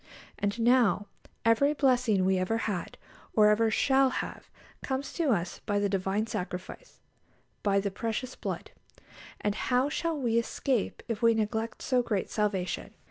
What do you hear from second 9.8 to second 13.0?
shall we escape, if we neglect so great salvation?"